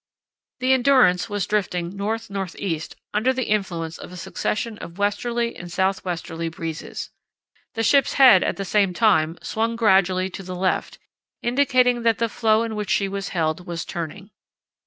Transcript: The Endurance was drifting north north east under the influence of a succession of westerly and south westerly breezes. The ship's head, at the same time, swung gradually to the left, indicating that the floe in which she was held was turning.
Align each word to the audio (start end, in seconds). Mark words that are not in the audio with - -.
The 0.61 0.73
Endurance 0.73 1.29
was 1.29 1.45
drifting 1.45 1.95
north 1.95 2.31
north 2.31 2.55
east 2.55 2.95
under 3.13 3.31
the 3.31 3.43
influence 3.51 3.99
of 3.99 4.11
a 4.11 4.17
succession 4.17 4.79
of 4.79 4.97
westerly 4.97 5.55
and 5.55 5.71
south 5.71 6.03
westerly 6.03 6.49
breezes. 6.49 7.11
The 7.75 7.83
ship's 7.83 8.13
head, 8.13 8.43
at 8.43 8.55
the 8.57 8.65
same 8.65 8.95
time, 8.95 9.37
swung 9.43 9.75
gradually 9.75 10.31
to 10.31 10.41
the 10.41 10.55
left, 10.55 10.97
indicating 11.43 12.01
that 12.01 12.17
the 12.17 12.29
floe 12.29 12.63
in 12.63 12.75
which 12.75 12.89
she 12.89 13.07
was 13.07 13.29
held 13.29 13.67
was 13.67 13.85
turning. 13.85 14.31